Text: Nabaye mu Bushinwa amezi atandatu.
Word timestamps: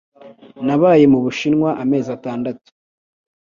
Nabaye 0.65 1.03
mu 1.13 1.19
Bushinwa 1.25 1.69
amezi 1.83 2.09
atandatu. 2.17 2.69